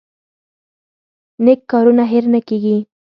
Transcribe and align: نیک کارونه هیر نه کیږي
نیک 1.43 1.59
کارونه 1.71 2.03
هیر 2.11 2.25
نه 2.33 2.39
کیږي 2.47 2.77